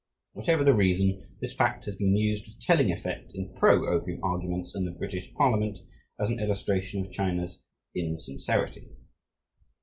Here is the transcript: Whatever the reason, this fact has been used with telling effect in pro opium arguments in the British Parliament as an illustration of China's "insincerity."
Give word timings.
Whatever 0.33 0.63
the 0.63 0.73
reason, 0.73 1.21
this 1.41 1.53
fact 1.53 1.85
has 1.85 1.95
been 1.95 2.17
used 2.17 2.47
with 2.47 2.59
telling 2.59 2.91
effect 2.91 3.33
in 3.35 3.53
pro 3.53 3.87
opium 3.87 4.19
arguments 4.23 4.73
in 4.73 4.83
the 4.83 4.89
British 4.89 5.31
Parliament 5.35 5.77
as 6.17 6.31
an 6.31 6.39
illustration 6.39 7.01
of 7.01 7.11
China's 7.11 7.61
"insincerity." 7.95 8.97